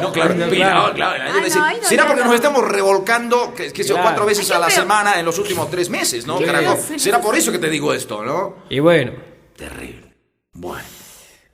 No, 0.00 0.12
claro. 0.12 0.34
no, 0.34 0.48
claro, 0.94 1.22
Ah, 1.28 1.40
decir, 1.42 1.60
no, 1.60 1.84
será 1.88 2.02
no, 2.02 2.08
porque 2.08 2.22
no. 2.22 2.26
nos 2.28 2.34
estamos 2.36 2.64
revolcando 2.68 3.54
que, 3.54 3.72
que 3.72 3.84
Claro. 3.84 4.02
cuatro 4.02 4.26
veces 4.26 4.50
a 4.50 4.58
la 4.58 4.70
semana 4.70 5.18
en 5.18 5.24
los 5.26 5.38
últimos 5.38 5.70
tres 5.70 5.88
meses, 5.90 6.26
¿no? 6.26 6.38
Carajo? 6.40 6.78
Será 6.96 7.20
por 7.20 7.36
eso 7.36 7.50
que 7.52 7.58
te 7.58 7.68
digo 7.70 7.92
esto, 7.92 8.22
¿no? 8.24 8.56
Y 8.70 8.78
bueno. 8.80 9.12
Terrible. 9.56 10.14
Bueno. 10.52 10.84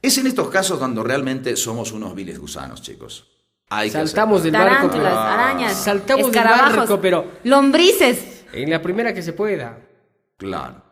Es 0.02 0.18
en 0.18 0.26
estos 0.26 0.48
casos 0.50 0.78
cuando 0.78 1.02
realmente 1.02 1.56
somos 1.56 1.90
unos 1.92 2.14
viles 2.14 2.38
gusanos, 2.38 2.82
chicos. 2.82 3.30
Hay 3.70 3.88
que 3.88 3.94
Saltamos 3.94 4.40
hacer- 4.40 4.52
del 4.52 4.60
barco. 4.60 4.74
Tarántulas, 4.88 5.12
pero- 5.12 5.20
arañas, 5.20 5.76
Saltamos 5.82 6.30
del 6.30 6.44
barco, 6.44 7.00
pero 7.00 7.24
lombrices. 7.44 8.44
en 8.52 8.68
la 8.70 8.82
primera 8.82 9.14
que 9.14 9.22
se 9.22 9.32
pueda. 9.32 9.78
Claro. 10.36 10.83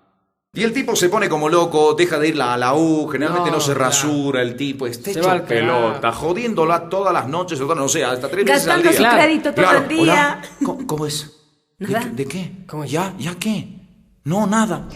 Y 0.54 0.64
el 0.64 0.74
tipo 0.74 0.94
se 0.94 1.08
pone 1.08 1.30
como 1.30 1.48
loco, 1.48 1.94
deja 1.94 2.18
de 2.18 2.28
ir 2.28 2.42
a 2.42 2.58
la 2.58 2.74
U, 2.74 3.08
generalmente 3.08 3.50
no, 3.50 3.56
No, 3.56 3.60
se 3.62 3.72
claro. 3.72 3.86
rasura 3.86 4.42
el 4.42 4.54
tipo, 4.54 4.86
está 4.86 5.10
hecho 5.10 5.22
pelota, 5.48 5.98
carajo. 6.02 6.26
jodiéndola 6.28 6.90
todas 6.90 7.10
las 7.14 7.26
noches, 7.26 7.58
o 7.58 7.74
no 7.74 7.88
sé, 7.88 8.04
hasta 8.04 8.28
tres 8.28 8.44
veces 8.44 8.68
al 8.68 8.82
Gastando 8.82 8.90
día. 8.90 8.92
su 8.92 9.02
Claro. 9.02 9.22
crédito 9.22 9.54
todo 9.54 9.70
el 9.78 9.88
día. 9.88 10.42
¿Cómo, 10.62 10.86
cómo 10.86 11.06
es? 11.06 11.32
¿De, 11.78 11.88
Nada. 11.88 12.04
qué- 12.04 12.10
de 12.10 12.26
qué? 12.26 12.52
¿Cómo 12.66 12.84
es? 12.84 12.90
¿Ya? 12.90 13.14
¿Ya 13.18 13.34
qué? 13.36 13.66
No, 14.24 14.46
nada. 14.46 14.86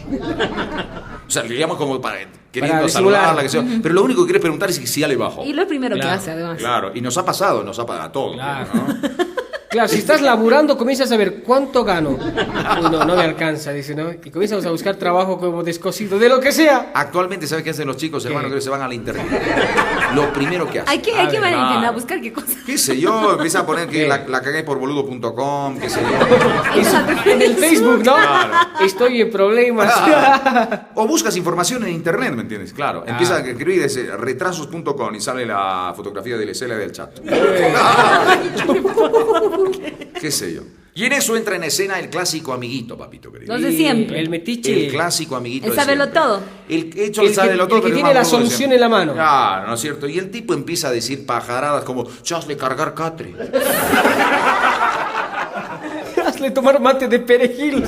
O 1.26 1.30
sea, 1.30 1.42
le 1.42 1.54
llamo 1.54 1.78
como 1.78 2.02
para 2.02 2.18
queriendo 2.52 2.76
Para 2.82 2.88
saludarla, 2.90 3.40
que 3.42 3.48
sea. 3.48 3.64
Pero 3.82 3.94
lo 3.94 4.04
único 4.04 4.20
que 4.22 4.26
quiere 4.26 4.40
preguntar 4.40 4.68
es 4.68 4.76
si 4.76 5.00
ya 5.00 5.08
le 5.08 5.16
bajó. 5.16 5.42
Y 5.42 5.54
lo 5.54 5.66
primero 5.66 5.94
Claro. 5.96 6.10
que 6.10 6.14
hace, 6.16 6.30
además. 6.32 6.58
Claro, 6.58 6.90
y 6.94 7.00
nos 7.00 7.16
ha 7.16 7.24
pasado, 7.24 7.64
nos 7.64 7.78
ha 7.78 7.86
pasado 7.86 8.04
a 8.08 8.12
todos. 8.12 8.34
Claro. 8.34 8.68
¿no? 8.74 8.94
Claro, 9.68 9.88
si 9.88 9.98
estás 9.98 10.22
laburando, 10.22 10.78
comienzas 10.78 11.10
a 11.12 11.16
ver 11.16 11.42
cuánto 11.42 11.84
gano. 11.84 12.10
Uy, 12.10 12.18
no, 12.90 13.04
no 13.04 13.16
me 13.16 13.22
alcanza, 13.22 13.72
dice, 13.72 13.94
¿no? 13.94 14.10
Y 14.12 14.30
comienzas 14.30 14.64
a 14.64 14.70
buscar 14.70 14.96
trabajo 14.96 15.38
como 15.38 15.62
descosido, 15.64 16.18
de 16.18 16.28
lo 16.28 16.40
que 16.40 16.52
sea. 16.52 16.92
Actualmente, 16.94 17.46
¿sabes 17.46 17.64
qué 17.64 17.70
hacen 17.70 17.86
los 17.88 17.96
chicos, 17.96 18.24
hermano? 18.24 18.48
Que 18.50 18.60
se 18.60 18.70
van 18.70 18.82
a 18.82 18.88
la 18.88 18.94
internet. 18.94 19.26
Lo 20.14 20.32
primero 20.32 20.70
que 20.70 20.80
hacen. 20.80 20.90
Hay 20.90 21.00
que, 21.00 21.12
hay 21.12 21.26
A 21.26 21.30
que 21.30 21.40
ver, 21.40 21.54
van 21.54 21.84
a 21.84 21.90
buscar 21.90 22.20
qué 22.20 22.32
cosa. 22.32 22.46
qué 22.64 22.78
sé 22.78 22.98
yo, 22.98 23.32
empieza 23.32 23.60
a 23.60 23.66
poner 23.66 23.88
que 23.88 24.02
¿Qué? 24.02 24.08
la, 24.08 24.24
la 24.28 24.40
cagué 24.40 24.62
por 24.62 24.78
boludo.com, 24.78 25.78
qué 25.78 25.90
sé 25.90 26.00
yo. 26.00 27.30
En 27.32 27.42
el 27.42 27.56
Facebook, 27.56 27.98
¿no? 28.04 28.14
Claro. 28.14 28.52
Estoy 28.84 29.20
en 29.22 29.30
problemas. 29.30 29.92
O 30.94 31.06
buscas 31.06 31.36
información 31.36 31.82
en 31.84 31.90
internet, 31.90 32.32
¿me 32.34 32.42
entiendes? 32.42 32.72
Claro. 32.72 33.04
Empieza 33.06 33.36
a 33.36 33.40
escribir 33.40 33.82
ese 33.82 34.04
retrasos.com 34.16 35.14
y 35.14 35.20
sale 35.20 35.44
la 35.44 35.92
fotografía 35.96 36.36
de 36.36 36.46
la 36.46 36.52
escena 36.52 36.76
del 36.76 36.92
chat. 36.92 37.10
qué 40.20 40.30
sé 40.30 40.54
yo. 40.54 40.62
Y 40.94 41.04
en 41.04 41.12
eso 41.12 41.36
entra 41.36 41.56
en 41.56 41.64
escena 41.64 41.98
el 41.98 42.08
clásico 42.08 42.54
amiguito, 42.54 42.96
papito 42.96 43.30
querido. 43.30 43.52
Los 43.52 43.62
de 43.62 43.72
siempre. 43.72 44.18
El 44.18 44.30
metiche. 44.30 44.86
El 44.86 44.90
clásico 44.92 45.36
amiguito 45.36 45.66
El 45.66 45.74
siempre. 45.74 46.06
todo. 46.06 46.40
El 46.70 46.88
que 46.88 47.04
hecho 47.04 47.20
El 47.20 47.26
el 47.26 47.32
que- 47.32 47.36
sábelo 47.36 47.62
el 47.64 47.68
todo. 47.68 47.82
que 47.82 47.90
tiene 47.90 48.14
la 48.14 48.24
solución 48.24 48.72
en 48.72 48.80
la 48.80 48.88
mano. 48.88 49.12
Claro, 49.12 49.66
¿no 49.68 49.74
es 49.74 49.80
cierto? 49.80 50.08
Y 50.08 50.16
el 50.18 50.30
tipo 50.30 50.54
empieza 50.54 50.88
a 50.88 50.92
decir 50.92 51.26
pajaradas 51.26 51.84
como, 51.84 52.04
chasle 52.22 52.56
cargar 52.56 52.94
catre. 52.94 53.34
Hazle 56.26 56.50
tomar 56.50 56.80
mate 56.80 57.08
de 57.08 57.18
perejil. 57.20 57.84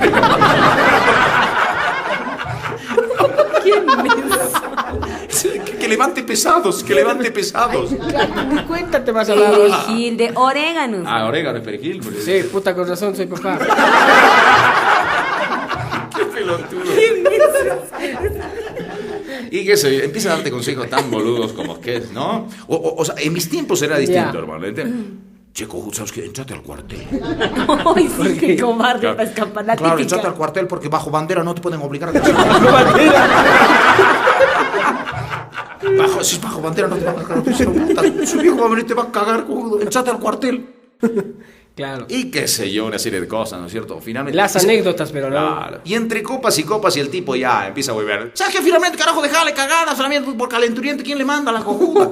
que, 3.62 3.72
que 5.78 5.88
levante 5.88 6.23
pesados, 6.23 6.82
que 6.85 6.94
levante 6.94 7.30
pesados. 7.30 7.90
Claro, 8.08 8.44
ni 8.52 8.62
cuenta 8.64 9.04
te 9.04 9.12
vas 9.12 9.28
a 9.30 9.35
dar. 9.35 9.52
Perejil 9.54 10.16
de 10.16 10.32
oréganos. 10.35 11.02
Ah, 11.06 11.25
orégano 11.26 11.62
perejil. 11.62 12.00
pues. 12.00 12.25
Sí, 12.25 12.42
puta, 12.50 12.75
con 12.75 12.87
razón 12.88 13.14
soy 13.16 13.26
papá. 13.26 13.58
Qué 16.16 16.25
pelotudo. 16.25 16.82
Y 19.50 19.64
qué 19.64 19.76
sé 19.76 19.97
yo, 19.97 20.04
empieza 20.04 20.30
a 20.32 20.35
darte 20.37 20.50
consejos 20.50 20.88
tan 20.90 21.11
boludos 21.11 21.52
como 21.52 21.80
que 21.80 21.97
es, 21.97 22.12
¿no? 22.12 22.49
O, 22.66 22.76
o- 22.76 22.97
o 23.00 23.04
sea, 23.04 23.14
en 23.18 23.32
mis 23.32 23.49
tiempos 23.49 23.80
era 23.82 23.97
distinto, 23.97 24.32
Ya. 24.32 24.38
hermano. 24.40 24.66
Checo, 25.54 25.88
¿sabes 25.92 26.12
qué? 26.12 26.25
Entrate 26.26 26.52
al 26.54 26.62
cuartel. 26.62 27.04
Ay, 27.97 28.08
sí, 28.08 28.37
qué 28.38 28.56
cobarde 28.61 29.00
Claro. 29.00 29.16
para 29.16 29.28
escapar 29.28 29.64
la 29.64 29.75
Claro, 29.76 29.99
entrate 29.99 30.26
al 30.26 30.35
cuartel 30.35 30.66
porque 30.68 30.88
bajo 30.88 31.11
bandera 31.11 31.42
no 31.42 31.54
te 31.54 31.61
pueden 31.62 31.80
obligar 31.80 32.11
a 32.11 32.12
casar. 32.12 32.35
bajo, 35.99 36.25
si 36.25 36.37
es 36.37 36.42
bajo 36.42 36.61
bandera 36.61 36.88
no 36.88 36.97
te 36.97 37.04
van 37.04 37.18
a 37.18 37.23
cagar. 37.23 38.26
Su 38.26 38.38
viejo 38.38 38.58
va 38.58 38.66
a 38.66 38.68
venir 38.68 38.85
y 38.85 38.87
te 38.88 38.94
va 38.94 39.04
a 39.04 39.12
cagar. 39.12 39.47
Entrate 39.80 40.11
al 40.11 40.18
cuartel. 40.18 40.75
Claro. 41.78 42.06
Y 42.08 42.28
qué 42.28 42.49
sé 42.49 42.73
yo, 42.73 42.87
una 42.87 42.99
serie 42.99 43.20
de 43.20 43.28
cosas, 43.28 43.61
¿no 43.61 43.66
es 43.66 43.70
cierto? 43.70 44.00
Finalmente. 44.00 44.37
Las 44.37 44.56
anécdotas, 44.56 45.12
pero 45.12 45.30
no. 45.30 45.37
Claro. 45.37 45.80
Y 45.85 45.94
entre 45.94 46.25
copas 46.25 46.58
y 46.58 46.64
copas 46.64 46.97
y 46.97 47.00
el 47.00 47.08
tipo 47.08 47.37
ya 47.37 47.68
empieza 47.68 47.92
a 47.92 47.94
volver. 47.94 48.32
¿Sabes 48.35 48.56
qué? 48.56 48.62
Finalmente, 48.62 48.99
carajo, 48.99 49.23
dejale 49.23 49.54
cagada, 49.54 49.94
solamente 49.94 50.32
por 50.32 50.49
calenturiente, 50.49 51.04
¿quién 51.04 51.18
le 51.18 51.25
manda 51.25 51.52
la 51.52 51.62
cojuda? 51.62 52.11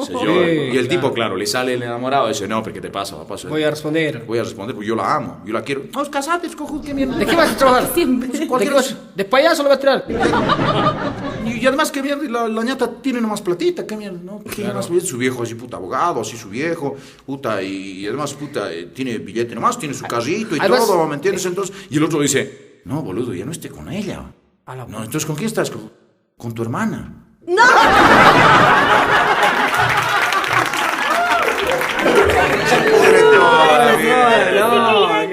Sé 0.06 0.12
yo. 0.12 0.20
Sí, 0.20 0.70
y 0.72 0.76
el 0.76 0.86
tipo, 0.86 1.12
claro. 1.12 1.34
le 1.34 1.48
sale 1.48 1.74
el 1.74 1.82
enamorado 1.82 2.26
y 2.26 2.28
dice, 2.28 2.46
no, 2.46 2.62
pero 2.62 2.74
¿qué 2.74 2.80
te 2.80 2.90
pasa, 2.90 3.16
papá? 3.16 3.34
Voy 3.48 3.64
a 3.64 3.70
responder. 3.70 4.22
Voy 4.24 4.38
a 4.38 4.44
responder, 4.44 4.76
porque 4.76 4.88
yo 4.88 4.94
la 4.94 5.16
amo, 5.16 5.42
yo 5.44 5.52
la 5.52 5.62
quiero. 5.62 5.82
No, 5.92 6.08
casate, 6.08 6.48
cojuda, 6.54 6.84
qué 6.86 6.94
mierda. 6.94 7.16
¿De 7.16 7.26
qué 7.26 7.34
vas 7.34 7.50
a 7.50 7.56
trabajar? 7.56 7.90
Siempre. 7.94 8.28
¿De, 8.28 8.46
Cualquier 8.46 8.72
cosa. 8.72 8.96
¿De 9.16 9.24
payaso 9.24 9.64
lo 9.64 9.68
vas 9.68 9.78
a 9.78 9.80
tirar? 9.80 10.04
Y, 11.44 11.60
y 11.60 11.66
además, 11.66 11.90
qué 11.90 12.02
mierda, 12.02 12.22
la, 12.28 12.48
la 12.48 12.62
ñata 12.62 12.90
tiene 13.00 13.20
nomás 13.20 13.40
platita, 13.40 13.86
qué 13.86 13.96
mierda, 13.96 14.18
¿no? 14.22 14.42
Tiene 14.54 15.00
su 15.00 15.16
viejo 15.16 15.42
así, 15.42 15.54
puta, 15.54 15.76
abogado, 15.76 16.20
así 16.20 16.36
su 16.36 16.50
viejo, 16.50 16.96
puta, 17.24 17.62
y, 17.62 18.00
y 18.00 18.06
además, 18.06 18.34
puta, 18.34 18.70
eh, 18.72 18.90
tiene 19.08 19.24
billete 19.24 19.54
nomás, 19.54 19.78
tiene 19.78 19.94
su 19.94 20.04
carrito 20.04 20.56
y 20.56 20.58
Además- 20.60 20.86
todo, 20.86 21.06
¿me 21.06 21.14
entiendes? 21.14 21.44
Entonces, 21.46 21.74
y 21.90 21.96
el 21.96 22.04
otro 22.04 22.20
dice, 22.20 22.80
no, 22.84 23.02
boludo, 23.02 23.32
ya 23.34 23.44
no 23.44 23.52
esté 23.52 23.68
con 23.70 23.90
ella. 23.90 24.22
A 24.66 24.76
la- 24.76 24.84
No, 24.86 24.98
entonces, 24.98 25.24
¿con 25.26 25.36
quién 25.36 25.46
estás? 25.46 25.70
Con, 25.70 25.90
con 26.36 26.52
tu 26.52 26.62
hermana. 26.62 27.24
No, 27.46 27.62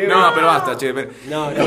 No, 0.08 0.32
pero 0.34 0.48
basta, 0.48 0.78
che. 0.78 0.94
pero- 0.94 1.10
No, 1.30 1.52
no. 1.52 1.66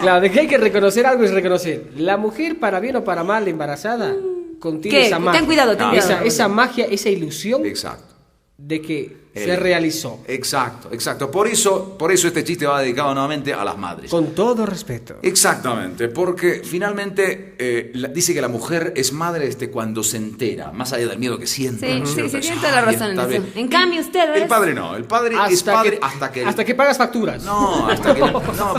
Claro, 0.00 0.20
de 0.22 0.30
que 0.30 0.40
hay 0.40 0.46
que 0.48 0.56
reconocer 0.58 1.06
algo 1.06 1.24
es 1.24 1.30
reconocer. 1.32 1.90
La 1.96 2.16
mujer, 2.16 2.58
para 2.58 2.80
bien 2.80 2.96
o 2.96 3.04
para 3.04 3.22
mal, 3.22 3.46
embarazada, 3.48 4.14
contiene 4.58 4.98
¿Qué? 4.98 5.06
esa 5.06 5.16
Ten 5.16 5.24
magia. 5.24 5.44
cuidado, 5.44 5.76
ten 5.76 5.88
esa, 5.94 6.06
cuidado. 6.06 6.24
esa 6.26 6.48
magia, 6.48 6.86
esa 6.86 7.08
ilusión 7.10 7.66
Exacto. 7.66 8.14
De 8.62 8.80
que 8.82 9.20
se 9.32 9.54
realizó. 9.56 10.22
Exacto, 10.26 10.88
exacto. 10.92 11.30
Por 11.30 11.46
eso, 11.46 11.96
por 11.96 12.10
eso 12.10 12.26
este 12.26 12.42
chiste 12.42 12.66
va 12.66 12.80
dedicado 12.82 13.12
nuevamente 13.14 13.54
a 13.54 13.64
las 13.64 13.78
madres. 13.78 14.10
Con 14.10 14.34
todo 14.34 14.66
respeto. 14.66 15.16
Exactamente, 15.22 16.08
porque 16.08 16.62
finalmente 16.64 17.54
eh, 17.58 17.90
la- 17.94 18.08
dice 18.08 18.34
que 18.34 18.40
la 18.40 18.48
mujer 18.48 18.92
es 18.96 19.12
madre 19.12 19.46
desde 19.46 19.70
cuando 19.70 20.02
se 20.02 20.16
entera, 20.16 20.72
más 20.72 20.92
allá 20.92 21.06
del 21.06 21.18
miedo 21.18 21.38
que 21.38 21.46
siente. 21.46 21.86
Sí, 21.86 21.98
¿no 22.00 22.04
es 22.04 22.10
sí, 22.10 22.28
sí, 22.28 22.36
Es, 22.38 22.40
tiene 22.42 22.56
toda 22.60 22.72
la 22.72 22.78
"Ay, 22.80 22.84
razón 22.96 23.10
en 23.12 23.18
eso. 23.20 23.28
bien". 23.28 23.52
En 23.54 23.68
cambio, 23.68 24.00
usted 24.00 24.34
El 24.34 24.48
padre 24.48 24.74
no, 24.74 24.96
el 24.96 25.04
padre 25.04 25.36
es 25.48 25.62
padre 25.62 25.98
hasta 26.02 26.32
que... 26.32 26.44
hasta 26.44 26.64
que 26.64 26.74
pagas 26.74 26.98
facturas. 26.98 27.42
No, 27.44 27.86
hasta 27.86 28.12
que... 28.14 28.20
No, 28.20 28.74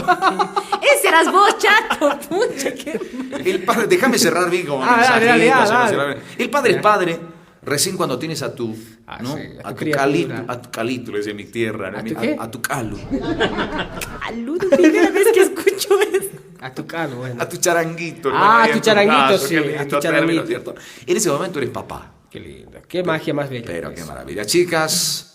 Ese 0.82 1.08
eras 1.08 1.32
vos, 1.32 1.56
chato. 1.58 2.10
Pucha, 2.30 2.74
qué- 2.74 3.00
el 3.46 3.64
padre... 3.64 3.88
Déjame 3.88 4.20
cerrar 4.20 4.50
bien 4.50 4.66
como 4.68 4.84
Ah, 4.84 4.98
dale, 5.02 5.26
dale, 5.26 5.46
mensajito, 5.46 5.74
ah, 5.76 5.92
dale. 5.92 6.06
bien. 6.16 6.26
El 6.38 6.50
padre 6.50 6.72
es 6.72 6.82
padre 6.82 7.20
recién 7.64 7.98
cuando 7.98 8.18
tienes 8.20 8.42
a 8.42 8.54
tu... 8.56 8.76
Ah, 9.08 9.20
¿no? 9.22 9.36
sí, 9.36 9.44
a 9.64 9.70
a, 9.70 9.76
tu 9.76 9.86
tu 9.86 9.92
calito, 9.92 10.34
a 10.48 10.62
tu 10.62 10.72
calito, 10.72 11.12
le 11.12 11.18
decía 11.20 11.34
mi 11.34 11.46
tierra, 11.46 11.94
¿A 11.98 12.02
mi- 12.04 12.12
tu 12.12 12.20
qué? 12.20 12.36
a, 12.40 12.44
a 12.44 12.52
tu 12.52 12.62
calo, 12.62 12.98
Saludo, 14.26 14.70
primera 14.70 15.10
vez 15.12 15.28
que 15.34 15.42
escucho 15.42 16.00
eso. 16.02 16.30
A 16.62 16.74
tu 16.74 16.86
calo, 16.86 17.18
bueno. 17.18 17.42
a 17.42 17.50
tu 17.50 17.58
charanguito. 17.58 18.30
Ah, 18.30 18.34
hermano, 18.34 18.60
ahí 18.64 18.72
tu 18.74 18.80
charanguito, 18.80 19.38
sí, 19.40 19.56
a 19.58 19.88
tu 19.88 20.00
charanguito. 20.00 20.46
¿cierto? 20.46 20.76
En 21.06 21.18
ese 21.18 21.30
momento 21.30 21.60
eres 21.60 21.72
papá. 21.72 22.12
Qué 22.30 22.40
lindo. 22.40 22.80
Qué 22.88 23.04
magia 23.04 23.34
más 23.34 23.50
bella. 23.50 23.66
Pero 23.66 23.94
qué 23.94 24.06
maravilla. 24.06 24.46
Chicas, 24.46 25.31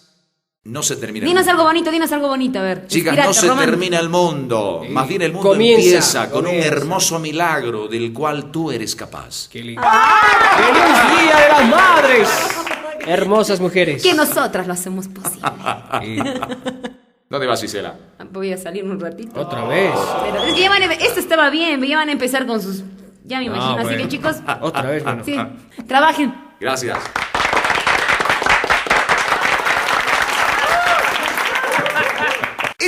no 0.67 0.83
se 0.83 0.97
termina 0.97 1.25
el 1.25 1.31
Dinos 1.31 1.45
mundo. 1.45 1.51
algo 1.53 1.65
bonito, 1.65 1.91
dinos 1.91 2.13
algo 2.13 2.29
bonito, 2.29 2.59
a 2.59 2.63
ver. 2.63 2.87
Chicas, 2.87 3.17
no 3.17 3.33
se 3.33 3.47
Román. 3.49 3.65
termina 3.67 3.99
el 3.99 4.09
mundo. 4.09 4.83
Sí. 4.85 4.89
Más 4.93 5.09
bien 5.09 5.23
el 5.23 5.33
mundo 5.33 5.49
Comienza, 5.51 5.87
empieza 5.87 6.31
con 6.31 6.47
un 6.47 6.55
hermoso 6.55 7.19
milagro 7.19 7.89
del 7.89 8.13
cual 8.13 8.51
tú 8.51 8.71
eres 8.71 8.95
capaz. 8.97 9.49
Qué 9.51 9.63
lindo. 9.63 9.83
¡Feliz 9.83 11.25
Día 11.25 11.37
de 11.37 11.49
las 11.49 11.69
Madres! 11.69 12.29
Hermosas 13.07 13.61
mujeres. 13.61 14.03
Que 14.03 14.15
nosotras 14.15 14.67
lo 14.67 14.73
hacemos 14.73 15.07
posible. 15.09 15.49
¿Dónde 17.29 17.47
vas, 17.47 17.63
Isela? 17.63 17.95
Voy 18.33 18.53
a 18.53 18.57
salir 18.59 18.85
un 18.85 18.99
ratito. 19.01 19.41
Otra 19.41 19.65
vez. 19.65 19.93
Pero 20.25 20.45
es 20.45 20.55
que 20.55 20.61
ya 20.61 20.69
van 20.69 20.83
a- 20.83 20.93
esto 20.93 21.19
estaba 21.21 21.51
bien, 21.51 21.83
ya 21.83 21.97
van 21.97 22.09
a 22.09 22.13
empezar 22.13 22.47
con 22.47 22.61
sus. 22.63 22.83
Ya 23.25 23.39
me 23.39 23.47
imagino, 23.47 23.79
así 23.81 23.97
que 23.97 24.09
chicos. 24.09 24.37
Otra 24.61 24.83
vez, 24.83 25.03
bueno. 25.03 25.23
Sí, 25.25 25.37
trabajen. 25.89 26.33
Gracias. 26.61 26.99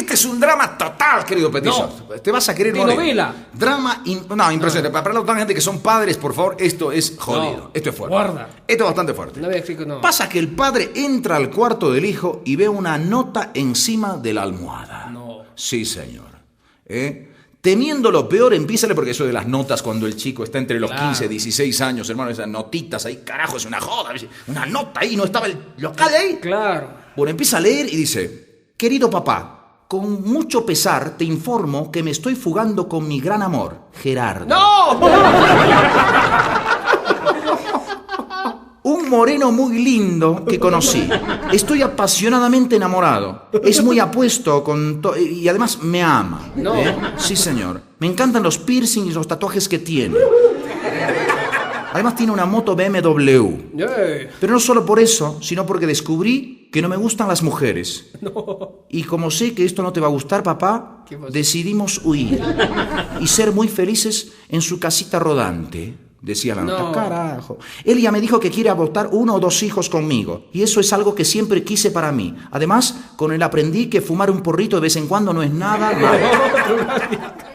Este 0.09 0.15
es 0.15 0.25
un 0.25 0.41
drama 0.41 0.79
total, 0.79 1.23
querido 1.27 1.51
Petiso. 1.51 2.07
Te 2.23 2.33
vas 2.33 2.49
a 2.49 2.55
querer 2.55 2.75
morir. 2.75 2.95
novela. 2.97 3.35
Drama, 3.53 4.01
in- 4.07 4.25
no, 4.35 4.51
impresionante. 4.51 4.91
Para 4.91 5.13
la 5.13 5.37
gente 5.37 5.55
que 5.55 5.61
son 5.61 5.81
padres, 5.81 6.17
por 6.17 6.33
favor, 6.33 6.57
esto 6.59 6.91
es 6.91 7.15
jodido. 7.19 7.57
No. 7.59 7.71
Esto 7.75 7.91
es 7.91 7.95
fuerte. 7.97 8.15
Guarda. 8.15 8.49
Esto 8.67 8.85
es 8.85 8.89
bastante 8.89 9.13
fuerte. 9.13 9.39
No 9.39 9.49
me 9.49 9.59
explico, 9.59 9.85
no. 9.85 10.01
Pasa 10.01 10.27
que 10.27 10.39
el 10.39 10.49
padre 10.49 10.93
entra 10.95 11.37
al 11.37 11.51
cuarto 11.51 11.93
del 11.93 12.07
hijo 12.07 12.41
y 12.47 12.57
ve 12.57 12.67
una 12.71 12.97
nota 12.97 13.51
encima 13.53 14.17
de 14.17 14.33
la 14.33 14.45
almohada. 14.45 15.11
No. 15.11 15.43
Sí, 15.55 15.85
señor. 15.85 16.25
¿Eh? 16.87 17.27
Temiendo 17.61 18.11
lo 18.11 18.27
peor, 18.31 18.55
empiézale 18.55 18.95
porque 18.95 19.11
eso 19.11 19.27
de 19.27 19.33
las 19.35 19.47
notas 19.47 19.83
cuando 19.83 20.07
el 20.07 20.17
chico 20.17 20.43
está 20.43 20.57
entre 20.57 20.81
los 20.81 20.91
Claro. 20.91 21.05
15, 21.09 21.29
16 21.29 21.81
años, 21.83 22.09
hermano, 22.09 22.31
esas 22.31 22.49
notitas 22.49 23.05
ahí, 23.05 23.17
carajo, 23.19 23.59
es 23.59 23.67
una 23.67 23.79
joda. 23.79 24.15
Una 24.47 24.65
nota 24.65 25.01
ahí, 25.01 25.17
no 25.17 25.25
estaba 25.25 25.45
el 25.49 25.59
local 25.77 26.15
ahí. 26.15 26.39
Claro. 26.41 26.89
Bueno, 27.15 27.31
empieza 27.33 27.59
a 27.59 27.61
leer 27.61 27.93
y 27.93 27.97
dice, 27.97 28.47
querido 28.75 29.11
papá, 29.11 29.58
con 29.89 30.23
mucho 30.23 30.65
pesar 30.67 31.17
te 31.17 31.25
informo 31.25 31.91
que 31.91 32.03
me 32.03 32.11
estoy 32.11 32.35
fugando 32.35 32.87
con 32.87 33.09
mi 33.09 33.21
gran 33.21 33.41
amor, 33.43 33.89
Gerardo. 33.95 34.45
¡No! 34.47 35.01
Un 38.83 39.09
moreno 39.11 39.51
muy 39.51 39.83
lindo 39.83 40.45
que 40.47 40.59
conocí. 40.59 41.09
Estoy 41.53 41.83
apasionadamente 41.83 42.77
enamorado. 42.77 43.49
Es 43.63 43.83
muy 43.83 43.99
apuesto 43.99 44.63
con 44.63 45.03
y 45.19 45.49
además 45.49 45.83
me 45.83 46.03
ama. 46.03 46.53
No. 46.57 46.75
¿Eh? 46.75 46.97
Sí, 47.17 47.37
señor. 47.37 47.83
Me 47.99 48.07
encantan 48.07 48.43
los 48.43 48.57
piercings 48.59 49.11
y 49.11 49.13
los 49.13 49.29
tatuajes 49.29 49.69
que 49.69 49.79
tiene. 49.79 50.17
Además 51.93 52.15
tiene 52.15 52.33
una 52.33 52.47
moto 52.47 52.75
BMW. 52.77 53.77
Pero 54.41 54.53
no 54.53 54.61
solo 54.61 54.87
por 54.87 55.01
eso, 55.01 55.39
sino 55.43 55.67
porque 55.67 55.87
descubrí 55.87 56.58
que 56.73 56.83
no 56.83 56.89
me 56.89 56.97
gustan 56.97 57.29
las 57.29 57.43
mujeres. 57.43 58.07
Y 58.91 59.03
como 59.05 59.31
sé 59.31 59.53
que 59.55 59.67
esto 59.67 59.83
no 59.83 59.93
te 59.93 60.01
va 60.01 60.07
a 60.07 60.11
gustar, 60.11 60.43
papá, 60.43 61.05
decidimos 61.31 62.01
huir 62.05 62.41
y 63.21 63.27
ser 63.27 63.53
muy 63.53 63.69
felices 63.69 64.33
en 64.49 64.63
su 64.63 64.81
casita 64.81 65.19
rodante. 65.19 65.95
Decía 66.23 66.55
la 66.55 66.65
nota. 66.65 66.83
No. 66.85 66.93
Carajo. 66.93 67.59
Él 67.85 68.01
ya 68.01 68.11
me 68.11 68.21
dijo 68.21 68.41
que 68.41 68.51
quiere 68.51 68.71
adoptar 68.71 69.11
uno 69.13 69.35
o 69.35 69.41
dos 69.41 69.63
hijos 69.63 69.89
conmigo. 69.91 70.47
Y 70.55 70.63
eso 70.63 70.81
es 70.81 70.91
algo 70.95 71.15
que 71.15 71.25
siempre 71.27 71.63
quise 71.63 71.91
para 71.91 72.11
mí. 72.13 72.35
Además, 72.51 73.13
con 73.17 73.31
él 73.31 73.43
aprendí 73.43 73.87
que 73.89 74.01
fumar 74.01 74.31
un 74.31 74.41
porrito 74.43 74.77
de 74.79 74.83
vez 74.83 74.97
en 74.97 75.07
cuando 75.07 75.33
no 75.35 75.43
es 75.43 75.53
nada 75.53 75.93
malo. 76.01 76.27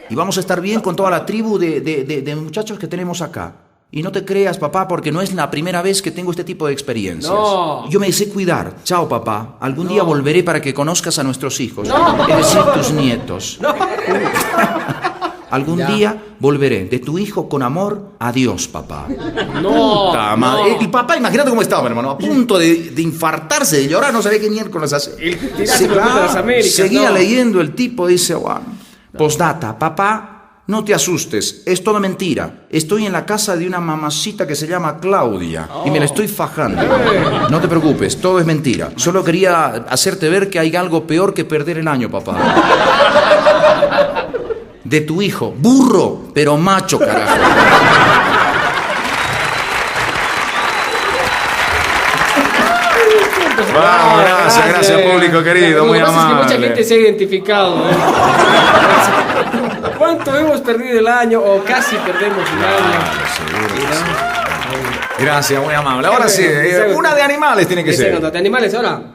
Y 0.10 0.16
vamos 0.16 0.38
a 0.38 0.40
estar 0.42 0.62
bien 0.62 0.80
con 0.80 0.96
toda 0.96 1.10
la 1.10 1.26
tribu 1.26 1.58
de, 1.58 1.82
de- 1.82 2.04
de- 2.04 2.22
de 2.22 2.36
muchachos 2.36 2.78
que 2.78 2.88
tenemos 2.88 3.22
acá. 3.24 3.56
Y 3.96 4.02
no 4.02 4.12
te 4.12 4.26
creas, 4.26 4.58
papá, 4.58 4.88
porque 4.88 5.12
no 5.12 5.22
es 5.22 5.34
la 5.36 5.52
primera 5.52 5.84
vez 5.84 6.02
que 6.02 6.10
tengo 6.10 6.32
este 6.32 6.44
tipo 6.44 6.66
de 6.66 6.74
experiencias. 6.74 7.32
No. 7.32 7.88
Yo 7.92 8.00
me 8.00 8.12
sé 8.12 8.28
cuidar. 8.28 8.78
Chao, 8.84 9.08
papá. 9.08 9.58
Algún 9.60 9.88
día 9.88 10.02
volveré 10.02 10.42
para 10.44 10.60
que 10.60 10.74
conozcas 10.74 11.20
a 11.20 11.24
nuestros 11.24 11.60
hijos. 11.60 11.88
No. 11.88 12.28
Es 12.28 12.38
decir, 12.38 12.62
tus 12.74 12.92
nietos. 12.92 13.60
Algún 15.52 15.78
Ya. 15.78 15.88
día 15.92 16.24
volveré. 16.40 16.86
De 16.86 16.98
tu 16.98 17.20
hijo 17.20 17.48
con 17.48 17.62
amor, 17.62 18.14
adiós, 18.18 18.68
papá. 18.68 19.08
no. 19.62 20.08
Puta 20.08 20.36
madre. 20.36 20.72
no. 20.74 20.80
El 20.82 20.90
papá, 20.90 21.16
imagínate 21.16 21.52
cómo 21.52 21.62
estaba, 21.62 21.88
hermano. 21.88 22.10
A 22.10 22.18
punto 22.18 22.58
de, 22.58 22.90
de 22.90 23.02
infartarse, 23.04 23.78
de 23.78 23.88
llorar, 23.88 24.12
no 24.12 24.24
sabía 24.24 24.40
qué 24.42 24.50
miércoles 24.50 24.92
hacer. 24.92 25.14
El 25.20 25.38
tirazo 25.38 25.88
con 25.88 25.98
las 25.98 26.36
Américas, 26.36 26.72
Seguía 26.72 27.10
no. 27.10 27.16
leyendo 27.16 27.62
el 27.62 27.76
tipo, 27.76 28.08
dice, 28.08 28.34
bueno. 28.34 28.66
Postdata, 29.16 29.78
papá, 29.78 30.33
no 30.66 30.84
te 30.86 30.94
asustes, 30.94 31.62
es 31.66 31.84
todo 31.84 32.00
mentira. 32.00 32.66
Estoy 32.70 33.06
en 33.06 33.12
la 33.12 33.26
casa 33.26 33.56
de 33.58 33.68
una 33.68 33.80
mamacita 33.82 34.48
que 34.48 34.56
se 34.56 34.66
llama 34.66 34.98
Claudia 35.00 35.68
y 35.86 35.92
me 35.92 36.00
la 36.00 36.06
estoy 36.06 36.28
fajando. 36.28 36.82
No 37.50 37.60
te 37.60 37.68
preocupes, 37.68 38.20
todo 38.22 38.40
es 38.40 38.46
mentira. 38.46 38.92
Solo 38.96 39.24
quería 39.24 39.66
hacerte 39.90 40.30
ver 40.30 40.50
que 40.50 40.60
hay 40.60 40.76
algo 40.76 41.06
peor 41.06 41.34
que 41.34 41.44
perder 41.44 41.80
el 41.80 41.88
año, 41.88 42.10
papá. 42.10 42.38
De 44.86 45.02
tu 45.02 45.22
hijo, 45.22 45.54
burro, 45.58 46.22
pero 46.34 46.58
macho, 46.58 46.98
carajo. 47.00 47.36
Vamos, 53.74 54.22
gracias, 54.24 54.68
gracias, 54.68 55.02
público 55.02 55.44
querido, 55.44 55.80
Lo 55.80 55.86
muy 55.86 56.00
que 56.00 56.06
pasa 56.06 56.20
es 56.20 56.26
que 56.28 56.34
mucha 56.34 56.46
amable. 56.46 56.68
gente 56.68 56.84
se 56.84 56.94
ha 56.94 56.98
identificado. 56.98 57.90
¿eh? 57.90 57.94
¿Cuánto 59.98 60.36
hemos 60.36 60.62
perdido 60.62 61.00
el 61.00 61.08
año 61.08 61.40
o 61.42 61.64
casi 61.64 61.96
perdemos 61.98 62.48
el 62.50 62.64
año? 62.64 64.14
Gracias, 65.20 65.64
muy 65.64 65.74
amable. 65.74 66.08
Ahora 66.08 66.28
sí, 66.28 66.44
eh, 66.46 66.94
una 66.96 67.14
de 67.14 67.22
animales 67.22 67.68
tiene 67.68 67.84
que 67.84 67.94
ser. 67.94 68.20
de 68.20 68.38
animales 68.38 68.74
ahora. 68.74 69.04